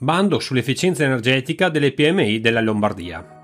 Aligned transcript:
Bando 0.00 0.38
sull'efficienza 0.38 1.02
energetica 1.02 1.70
delle 1.70 1.92
PMI 1.92 2.38
della 2.38 2.60
Lombardia. 2.60 3.37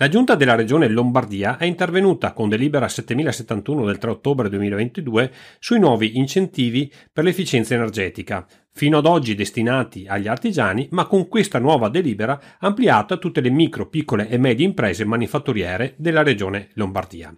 La 0.00 0.08
giunta 0.08 0.34
della 0.34 0.54
regione 0.54 0.88
Lombardia 0.88 1.58
è 1.58 1.66
intervenuta 1.66 2.32
con 2.32 2.48
delibera 2.48 2.88
7071 2.88 3.84
del 3.84 3.98
3 3.98 4.08
ottobre 4.08 4.48
2022 4.48 5.30
sui 5.58 5.78
nuovi 5.78 6.16
incentivi 6.16 6.90
per 7.12 7.22
l'efficienza 7.22 7.74
energetica, 7.74 8.46
fino 8.72 8.96
ad 8.96 9.04
oggi 9.04 9.34
destinati 9.34 10.06
agli 10.08 10.26
artigiani, 10.26 10.88
ma 10.92 11.04
con 11.04 11.28
questa 11.28 11.58
nuova 11.58 11.90
delibera 11.90 12.40
ampliata 12.60 13.12
a 13.12 13.16
tutte 13.18 13.42
le 13.42 13.50
micro, 13.50 13.90
piccole 13.90 14.30
e 14.30 14.38
medie 14.38 14.64
imprese 14.64 15.04
manifatturiere 15.04 15.92
della 15.98 16.22
regione 16.22 16.70
Lombardia. 16.76 17.36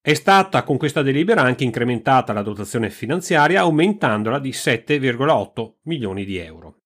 È 0.00 0.14
stata 0.14 0.62
con 0.62 0.76
questa 0.76 1.02
delibera 1.02 1.42
anche 1.42 1.64
incrementata 1.64 2.32
la 2.32 2.42
dotazione 2.42 2.88
finanziaria 2.88 3.62
aumentandola 3.62 4.38
di 4.38 4.50
7,8 4.50 5.72
milioni 5.82 6.24
di 6.24 6.36
euro. 6.36 6.81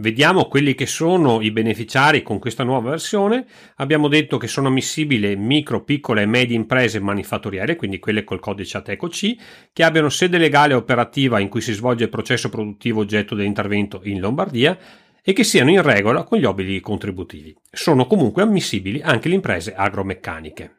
Vediamo 0.00 0.46
quelli 0.46 0.74
che 0.74 0.86
sono 0.86 1.42
i 1.42 1.50
beneficiari 1.50 2.22
con 2.22 2.38
questa 2.38 2.64
nuova 2.64 2.88
versione. 2.88 3.44
Abbiamo 3.76 4.08
detto 4.08 4.38
che 4.38 4.46
sono 4.46 4.68
ammissibili 4.68 5.36
micro, 5.36 5.84
piccole 5.84 6.22
e 6.22 6.26
medie 6.26 6.56
imprese 6.56 7.00
manifatturiere, 7.00 7.76
quindi 7.76 7.98
quelle 7.98 8.24
col 8.24 8.40
codice 8.40 8.78
ATECO 8.78 9.08
C, 9.08 9.36
che 9.74 9.84
abbiano 9.84 10.08
sede 10.08 10.38
legale 10.38 10.72
operativa 10.72 11.38
in 11.38 11.50
cui 11.50 11.60
si 11.60 11.74
svolge 11.74 12.04
il 12.04 12.08
processo 12.08 12.48
produttivo 12.48 13.00
oggetto 13.00 13.34
dell'intervento 13.34 14.00
in 14.04 14.20
Lombardia 14.20 14.78
e 15.22 15.34
che 15.34 15.44
siano 15.44 15.68
in 15.68 15.82
regola 15.82 16.24
con 16.24 16.38
gli 16.38 16.46
obblighi 16.46 16.80
contributivi. 16.80 17.54
Sono 17.70 18.06
comunque 18.06 18.40
ammissibili 18.40 19.02
anche 19.02 19.28
le 19.28 19.34
imprese 19.34 19.74
agromeccaniche. 19.74 20.76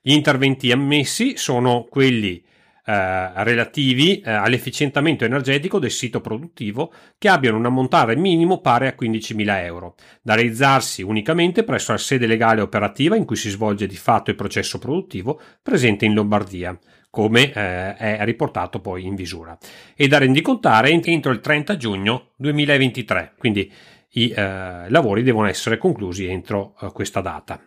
Gli 0.00 0.12
interventi 0.12 0.72
ammessi 0.72 1.36
sono 1.36 1.86
quelli 1.86 2.42
eh, 2.84 3.44
relativi 3.44 4.20
eh, 4.20 4.30
all'efficientamento 4.30 5.24
energetico 5.24 5.78
del 5.78 5.90
sito 5.90 6.20
produttivo 6.20 6.92
che 7.18 7.28
abbiano 7.28 7.56
un 7.56 7.66
ammontare 7.66 8.16
minimo 8.16 8.60
pari 8.60 8.86
a 8.86 8.94
15.000 8.98 9.64
euro, 9.64 9.94
da 10.22 10.34
realizzarsi 10.34 11.02
unicamente 11.02 11.64
presso 11.64 11.92
la 11.92 11.98
sede 11.98 12.26
legale 12.26 12.60
operativa 12.60 13.16
in 13.16 13.24
cui 13.24 13.36
si 13.36 13.50
svolge 13.50 13.86
di 13.86 13.96
fatto 13.96 14.30
il 14.30 14.36
processo 14.36 14.78
produttivo 14.78 15.40
presente 15.62 16.04
in 16.04 16.14
Lombardia 16.14 16.78
come 17.14 17.52
eh, 17.52 17.94
è 17.94 18.24
riportato 18.24 18.80
poi 18.80 19.04
in 19.04 19.14
visura, 19.14 19.56
e 19.94 20.08
da 20.08 20.18
rendicontare 20.18 20.90
entro 20.90 21.30
il 21.30 21.38
30 21.38 21.76
giugno 21.76 22.32
2023, 22.36 23.34
quindi 23.38 23.72
i 24.14 24.30
eh, 24.30 24.90
lavori 24.90 25.22
devono 25.22 25.46
essere 25.46 25.78
conclusi 25.78 26.26
entro 26.26 26.74
eh, 26.80 26.90
questa 26.92 27.20
data. 27.20 27.60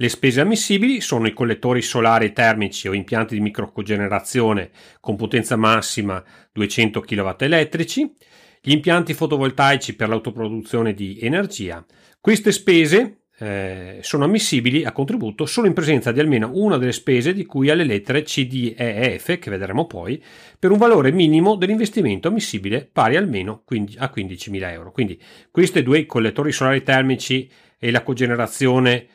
Le 0.00 0.08
spese 0.08 0.40
ammissibili 0.40 1.00
sono 1.00 1.26
i 1.26 1.32
collettori 1.32 1.82
solari 1.82 2.32
termici 2.32 2.86
o 2.86 2.92
impianti 2.92 3.34
di 3.34 3.40
microcogenerazione 3.40 4.70
con 5.00 5.16
potenza 5.16 5.56
massima 5.56 6.22
200 6.52 7.00
kW 7.00 7.30
elettrici, 7.38 8.08
gli 8.60 8.70
impianti 8.70 9.12
fotovoltaici 9.12 9.96
per 9.96 10.08
l'autoproduzione 10.08 10.94
di 10.94 11.18
energia. 11.20 11.84
Queste 12.20 12.52
spese 12.52 13.22
eh, 13.40 13.98
sono 14.02 14.22
ammissibili 14.22 14.84
a 14.84 14.92
contributo 14.92 15.46
solo 15.46 15.66
in 15.66 15.72
presenza 15.72 16.12
di 16.12 16.20
almeno 16.20 16.52
una 16.54 16.76
delle 16.76 16.92
spese 16.92 17.32
di 17.32 17.44
cui 17.44 17.68
alle 17.68 17.82
lettere 17.82 18.22
C, 18.22 18.46
D, 18.46 18.74
E 18.76 19.18
F, 19.18 19.36
che 19.40 19.50
vedremo 19.50 19.88
poi, 19.88 20.22
per 20.60 20.70
un 20.70 20.78
valore 20.78 21.10
minimo 21.10 21.56
dell'investimento 21.56 22.28
ammissibile 22.28 22.88
pari 22.90 23.16
almeno 23.16 23.64
a 23.96 24.12
15.000 24.14 24.70
euro. 24.70 24.92
Quindi 24.92 25.20
questi 25.50 25.82
due 25.82 26.06
collettori 26.06 26.52
solari 26.52 26.84
termici 26.84 27.50
e 27.76 27.90
la 27.90 28.04
cogenerazione 28.04 29.08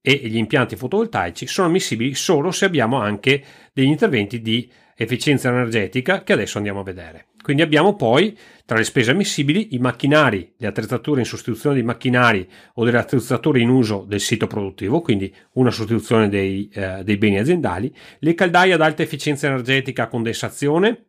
e 0.00 0.12
gli 0.24 0.36
impianti 0.36 0.76
fotovoltaici 0.76 1.46
sono 1.46 1.68
ammissibili 1.68 2.14
solo 2.14 2.50
se 2.50 2.64
abbiamo 2.64 2.98
anche 2.98 3.44
degli 3.72 3.86
interventi 3.86 4.40
di 4.40 4.70
efficienza 4.96 5.48
energetica 5.48 6.22
che 6.24 6.32
adesso 6.32 6.58
andiamo 6.58 6.80
a 6.80 6.84
vedere. 6.84 7.26
Quindi 7.40 7.62
abbiamo 7.62 7.94
poi 7.94 8.36
tra 8.66 8.76
le 8.76 8.84
spese 8.84 9.12
ammissibili 9.12 9.74
i 9.74 9.78
macchinari, 9.78 10.54
le 10.56 10.66
attrezzature 10.66 11.20
in 11.20 11.26
sostituzione 11.26 11.76
di 11.76 11.82
macchinari 11.82 12.46
o 12.74 12.84
delle 12.84 12.98
attrezzature 12.98 13.60
in 13.60 13.70
uso 13.70 14.04
del 14.06 14.20
sito 14.20 14.46
produttivo, 14.46 15.00
quindi 15.00 15.32
una 15.52 15.70
sostituzione 15.70 16.28
dei, 16.28 16.68
eh, 16.72 17.02
dei 17.04 17.16
beni 17.16 17.38
aziendali, 17.38 17.94
le 18.18 18.34
caldaie 18.34 18.74
ad 18.74 18.82
alta 18.82 19.02
efficienza 19.02 19.46
energetica 19.46 20.02
a 20.02 20.08
condensazione, 20.08 21.06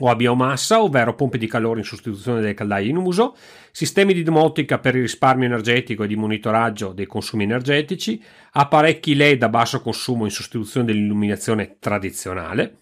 o 0.00 0.08
a 0.08 0.16
biomassa, 0.16 0.82
ovvero 0.82 1.14
pompe 1.14 1.38
di 1.38 1.46
calore 1.46 1.80
in 1.80 1.84
sostituzione 1.84 2.40
delle 2.40 2.54
caldaie 2.54 2.88
in 2.88 2.96
uso, 2.96 3.36
sistemi 3.70 4.12
di 4.12 4.22
domotica 4.22 4.78
per 4.78 4.96
il 4.96 5.02
risparmio 5.02 5.46
energetico 5.46 6.02
e 6.02 6.06
di 6.08 6.16
monitoraggio 6.16 6.92
dei 6.92 7.06
consumi 7.06 7.44
energetici, 7.44 8.22
apparecchi 8.52 9.14
LED 9.14 9.42
a 9.42 9.48
basso 9.48 9.80
consumo 9.80 10.24
in 10.24 10.30
sostituzione 10.30 10.86
dell'illuminazione 10.86 11.76
tradizionale, 11.78 12.78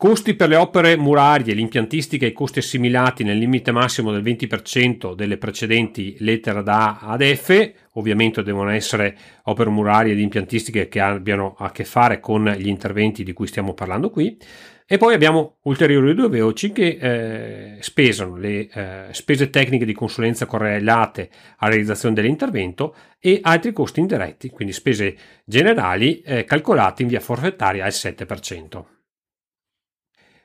Costi 0.00 0.32
per 0.32 0.48
le 0.48 0.56
opere 0.56 0.96
murarie, 0.96 1.52
l'impiantistica 1.52 2.24
e 2.24 2.30
i 2.30 2.32
costi 2.32 2.60
assimilati 2.60 3.22
nel 3.22 3.36
limite 3.36 3.70
massimo 3.70 4.10
del 4.10 4.22
20% 4.22 5.14
delle 5.14 5.36
precedenti 5.36 6.16
lettere 6.20 6.62
da 6.62 6.98
A 6.98 7.10
ad 7.10 7.22
F, 7.22 7.72
ovviamente 7.92 8.42
devono 8.42 8.70
essere 8.70 9.14
opere 9.42 9.68
murarie 9.68 10.14
ed 10.14 10.18
impiantistiche 10.18 10.88
che 10.88 11.00
abbiano 11.00 11.54
a 11.58 11.70
che 11.70 11.84
fare 11.84 12.18
con 12.18 12.46
gli 12.56 12.68
interventi 12.68 13.22
di 13.22 13.34
cui 13.34 13.46
stiamo 13.46 13.74
parlando 13.74 14.08
qui. 14.08 14.38
E 14.92 14.98
poi 14.98 15.14
abbiamo 15.14 15.58
ulteriori 15.62 16.16
due 16.16 16.40
voci 16.40 16.72
che 16.72 16.98
eh, 17.00 17.76
spesano 17.80 18.34
le 18.34 18.68
eh, 18.68 19.04
spese 19.12 19.48
tecniche 19.48 19.84
di 19.84 19.92
consulenza 19.92 20.46
correlate 20.46 21.30
alla 21.58 21.70
realizzazione 21.70 22.16
dell'intervento 22.16 22.96
e 23.20 23.38
altri 23.40 23.72
costi 23.72 24.00
indiretti, 24.00 24.50
quindi 24.50 24.72
spese 24.72 25.16
generali 25.44 26.20
eh, 26.22 26.42
calcolate 26.42 27.02
in 27.02 27.08
via 27.08 27.20
forfettaria 27.20 27.84
al 27.84 27.92
7%. 27.92 28.84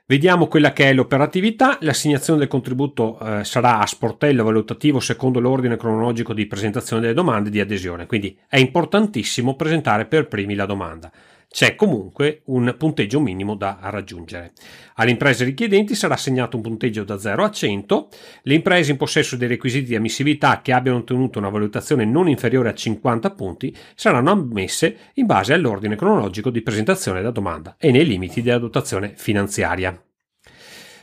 Vediamo 0.06 0.46
quella 0.46 0.72
che 0.72 0.90
è 0.90 0.92
l'operatività. 0.92 1.78
L'assegnazione 1.80 2.38
del 2.38 2.46
contributo 2.46 3.18
eh, 3.18 3.42
sarà 3.42 3.80
a 3.80 3.86
sportello 3.86 4.44
valutativo 4.44 5.00
secondo 5.00 5.40
l'ordine 5.40 5.76
cronologico 5.76 6.32
di 6.32 6.46
presentazione 6.46 7.02
delle 7.02 7.14
domande 7.14 7.50
di 7.50 7.58
adesione, 7.58 8.06
quindi 8.06 8.38
è 8.48 8.58
importantissimo 8.58 9.56
presentare 9.56 10.06
per 10.06 10.28
primi 10.28 10.54
la 10.54 10.66
domanda 10.66 11.10
c'è 11.48 11.74
comunque 11.74 12.42
un 12.46 12.74
punteggio 12.76 13.20
minimo 13.20 13.54
da 13.54 13.78
raggiungere. 13.80 14.52
Alle 14.96 15.10
imprese 15.10 15.44
richiedenti 15.44 15.94
sarà 15.94 16.14
assegnato 16.14 16.56
un 16.56 16.62
punteggio 16.62 17.04
da 17.04 17.18
0 17.18 17.44
a 17.44 17.50
100. 17.50 18.08
Le 18.42 18.54
imprese 18.54 18.90
in 18.90 18.96
possesso 18.96 19.36
dei 19.36 19.48
requisiti 19.48 19.86
di 19.86 19.96
ammissibilità 19.96 20.60
che 20.60 20.72
abbiano 20.72 20.98
ottenuto 20.98 21.38
una 21.38 21.48
valutazione 21.48 22.04
non 22.04 22.28
inferiore 22.28 22.68
a 22.68 22.74
50 22.74 23.30
punti 23.30 23.74
saranno 23.94 24.30
ammesse 24.30 24.96
in 25.14 25.26
base 25.26 25.54
all'ordine 25.54 25.96
cronologico 25.96 26.50
di 26.50 26.62
presentazione 26.62 27.20
della 27.20 27.30
domanda 27.30 27.76
e 27.78 27.90
nei 27.90 28.06
limiti 28.06 28.42
della 28.42 28.58
dotazione 28.58 29.12
finanziaria. 29.16 29.98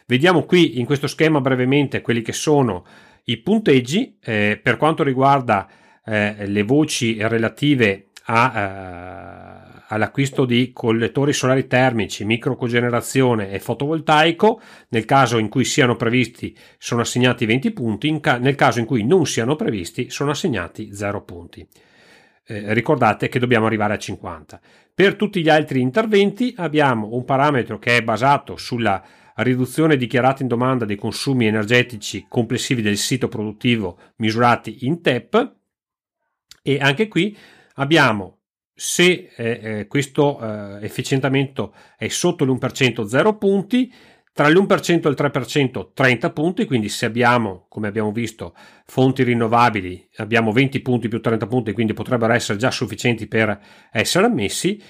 Vediamo 0.06 0.44
qui 0.44 0.80
in 0.80 0.86
questo 0.86 1.08
schema 1.08 1.42
brevemente 1.42 2.02
quelli 2.02 2.22
che 2.22 2.34
sono 2.34 2.86
i 3.26 3.38
punteggi 3.38 4.18
eh, 4.22 4.60
per 4.62 4.78
quanto 4.78 5.02
riguarda 5.02 5.68
eh, 6.06 6.46
le 6.46 6.64
voci 6.64 7.18
relative 7.22 8.10
a, 8.26 8.54
eh, 8.56 9.84
all'acquisto 9.90 10.46
di 10.46 10.72
collettori 10.72 11.34
solari 11.34 11.68
termici, 11.68 12.26
microcogenerazione 12.26 13.52
e 13.52 13.60
fotovoltaico, 13.60 14.62
nel 14.90 15.06
caso 15.06 15.38
in 15.38 15.50
cui 15.50 15.66
siano 15.66 15.96
previsti 15.96 16.56
sono 16.78 17.02
assegnati 17.02 17.46
20 17.46 17.72
punti, 17.72 18.20
ca- 18.20 18.38
nel 18.38 18.56
caso 18.56 18.80
in 18.80 18.86
cui 18.86 19.04
non 19.04 19.26
siano 19.26 19.56
previsti 19.56 20.10
sono 20.10 20.32
assegnati 20.32 20.94
0 20.94 21.24
punti. 21.24 21.68
Eh, 22.46 22.74
ricordate 22.74 23.30
che 23.30 23.40
dobbiamo 23.40 23.66
arrivare 23.66 23.94
a 23.94 23.98
50. 23.98 24.60
Per 24.94 25.16
tutti 25.16 25.42
gli 25.42 25.50
altri 25.50 25.82
interventi 25.82 26.54
abbiamo 26.58 27.14
un 27.14 27.24
parametro 27.26 27.80
che 27.80 27.98
è 27.98 28.04
basato 28.04 28.58
sulla 28.58 29.04
riduzione 29.36 29.98
dichiarata 29.98 30.44
in 30.44 30.48
domanda 30.48 30.86
dei 30.86 30.96
consumi 30.96 31.48
energetici 31.48 32.26
complessivi 32.28 32.82
del 32.82 32.98
sito 32.98 33.28
produttivo 33.28 33.98
misurati 34.18 34.86
in 34.86 35.02
TEP 35.02 35.56
e 36.62 36.78
anche 36.80 37.08
qui 37.08 37.36
abbiamo 37.76 38.40
se 38.74 39.30
eh, 39.36 39.60
eh, 39.62 39.88
questo 39.88 40.40
eh, 40.40 40.84
efficientamento 40.84 41.76
è 41.96 42.08
sotto 42.08 42.44
l'1% 42.44 43.06
0 43.06 43.38
punti, 43.38 43.94
tra 44.34 44.50
l'1% 44.50 45.06
e 45.06 45.10
il 45.10 45.16
3% 45.16 45.90
30 45.94 46.32
punti, 46.32 46.66
quindi 46.66 46.90
se 46.90 47.06
abbiamo, 47.06 47.68
come 47.70 47.88
abbiamo 47.88 48.12
visto, 48.12 48.56
fonti 48.86 49.22
rinnovabili, 49.22 50.10
abbiamo 50.16 50.52
20 50.52 50.82
punti 50.82 51.08
più 51.08 51.22
30 51.22 51.46
punti, 51.46 51.72
quindi 51.72 51.94
potrebbero 51.94 52.34
essere 52.34 52.58
già 52.58 52.72
sufficienti 52.72 53.28
per 53.28 53.60
essere 53.92 54.26
ammessi. 54.26 54.82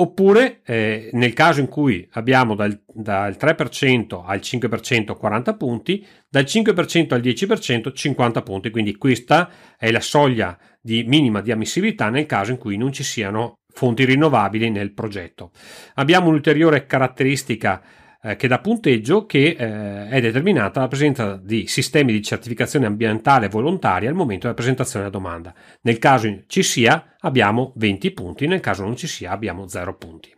Oppure 0.00 0.60
eh, 0.64 1.10
nel 1.14 1.32
caso 1.32 1.58
in 1.58 1.68
cui 1.68 2.06
abbiamo 2.12 2.54
dal, 2.54 2.80
dal 2.86 3.36
3% 3.38 4.22
al 4.24 4.38
5% 4.38 5.16
40 5.16 5.54
punti, 5.54 6.06
dal 6.28 6.44
5% 6.44 7.14
al 7.14 7.20
10% 7.20 7.92
50 7.92 8.42
punti, 8.42 8.70
quindi 8.70 8.96
questa 8.96 9.50
è 9.76 9.90
la 9.90 10.00
soglia 10.00 10.56
di 10.80 11.02
minima 11.02 11.40
di 11.40 11.50
ammissibilità 11.50 12.10
nel 12.10 12.26
caso 12.26 12.52
in 12.52 12.58
cui 12.58 12.76
non 12.76 12.92
ci 12.92 13.02
siano 13.02 13.58
fonti 13.72 14.04
rinnovabili 14.04 14.70
nel 14.70 14.92
progetto. 14.92 15.50
Abbiamo 15.94 16.28
un'ulteriore 16.28 16.86
caratteristica 16.86 17.82
eh, 18.22 18.36
che 18.36 18.48
dà 18.48 18.58
punteggio 18.58 19.26
che 19.26 19.56
eh, 19.58 20.08
è 20.08 20.20
determinata 20.20 20.74
dalla 20.74 20.88
presenza 20.88 21.36
di 21.36 21.66
sistemi 21.66 22.12
di 22.12 22.22
certificazione 22.22 22.86
ambientale 22.86 23.48
volontaria 23.48 24.08
al 24.08 24.14
momento 24.14 24.42
della 24.42 24.54
presentazione 24.54 25.06
della 25.06 25.16
domanda. 25.16 25.54
Nel 25.82 25.98
caso 25.98 26.42
ci 26.46 26.62
sia 26.62 27.16
abbiamo 27.20 27.72
20 27.76 28.10
punti, 28.12 28.46
nel 28.46 28.60
caso 28.60 28.82
non 28.84 28.96
ci 28.96 29.06
sia 29.06 29.30
abbiamo 29.30 29.68
0 29.68 29.96
punti. 29.96 30.36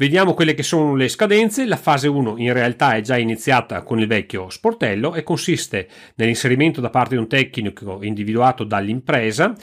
Vediamo 0.00 0.32
quelle 0.32 0.54
che 0.54 0.62
sono 0.62 0.94
le 0.94 1.08
scadenze. 1.08 1.66
La 1.66 1.76
fase 1.76 2.08
1 2.08 2.38
in 2.38 2.54
realtà 2.54 2.94
è 2.94 3.02
già 3.02 3.18
iniziata 3.18 3.82
con 3.82 4.00
il 4.00 4.06
vecchio 4.06 4.48
sportello 4.48 5.14
e 5.14 5.22
consiste 5.22 5.88
nell'inserimento 6.14 6.80
da 6.80 6.88
parte 6.88 7.16
di 7.16 7.20
un 7.20 7.28
tecnico 7.28 8.02
individuato 8.02 8.64
dall'impresa 8.64 9.54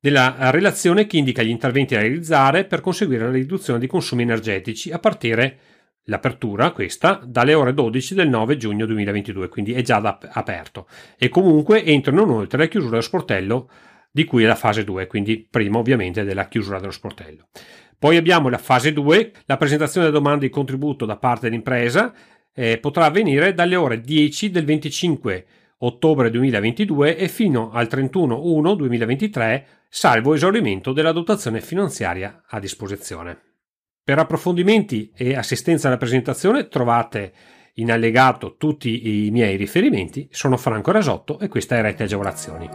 della 0.00 0.50
relazione 0.50 1.06
che 1.06 1.18
indica 1.18 1.42
gli 1.42 1.50
interventi 1.50 1.94
da 1.94 2.00
realizzare 2.00 2.64
per 2.64 2.80
conseguire 2.80 3.24
la 3.24 3.30
riduzione 3.30 3.78
di 3.78 3.86
consumi 3.86 4.22
energetici 4.22 4.90
a 4.90 4.98
partire 4.98 5.58
l'apertura 6.04 6.72
questa 6.72 7.20
dalle 7.24 7.54
ore 7.54 7.72
12 7.72 8.14
del 8.14 8.28
9 8.28 8.56
giugno 8.56 8.86
2022, 8.86 9.48
quindi 9.48 9.72
è 9.72 9.82
già 9.82 10.00
da, 10.00 10.18
aperto 10.32 10.86
e 11.18 11.28
comunque 11.28 11.84
entrano 11.84 12.22
inoltre 12.22 12.58
la 12.58 12.66
chiusura 12.66 12.92
dello 12.92 13.02
sportello 13.02 13.70
di 14.10 14.24
cui 14.24 14.44
è 14.44 14.46
la 14.46 14.54
fase 14.54 14.84
2, 14.84 15.06
quindi 15.06 15.46
prima 15.48 15.78
ovviamente 15.78 16.24
della 16.24 16.46
chiusura 16.46 16.78
dello 16.78 16.92
sportello. 16.92 17.48
Poi 17.98 18.16
abbiamo 18.16 18.48
la 18.48 18.58
fase 18.58 18.92
2, 18.92 19.32
la 19.46 19.56
presentazione 19.56 20.06
della 20.06 20.18
domanda 20.18 20.44
di 20.44 20.50
contributo 20.50 21.06
da 21.06 21.16
parte 21.16 21.48
dell'impresa 21.48 22.12
eh, 22.54 22.78
potrà 22.78 23.06
avvenire 23.06 23.54
dalle 23.54 23.76
ore 23.76 24.00
10 24.00 24.50
del 24.50 24.64
25 24.64 25.46
ottobre 25.78 26.30
2022 26.30 27.16
e 27.16 27.28
fino 27.28 27.70
al 27.72 27.88
31 27.88 28.74
2023, 28.74 29.66
salvo 29.88 30.34
esaurimento 30.34 30.92
della 30.92 31.12
dotazione 31.12 31.60
finanziaria 31.60 32.44
a 32.46 32.58
disposizione. 32.58 33.53
Per 34.04 34.18
approfondimenti 34.18 35.10
e 35.16 35.34
assistenza 35.34 35.88
alla 35.88 35.96
presentazione 35.96 36.68
trovate 36.68 37.32
in 37.76 37.90
allegato 37.90 38.56
tutti 38.58 39.26
i 39.26 39.30
miei 39.30 39.56
riferimenti. 39.56 40.28
Sono 40.30 40.58
Franco 40.58 40.90
Rasotto 40.90 41.40
e 41.40 41.48
questa 41.48 41.78
è 41.78 41.80
Rete 41.80 42.02
Agevolazioni. 42.02 42.68